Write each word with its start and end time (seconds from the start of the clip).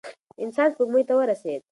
انسان 0.43 0.69
سپوږمۍ 0.73 1.03
ته 1.07 1.13
ورسېد. 1.17 1.61